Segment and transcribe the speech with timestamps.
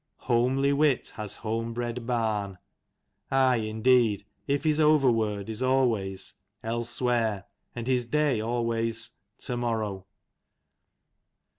[0.31, 2.57] "Homely wit has home bred barn"
[3.49, 9.11] aye, indeed, if his overword is always" Else where," and his day always"
[9.45, 10.07] To morrow."